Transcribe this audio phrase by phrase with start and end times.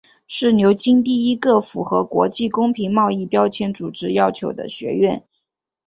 [0.25, 5.27] 是牛津第一个符合国际公平贸易标签组织要求的学院。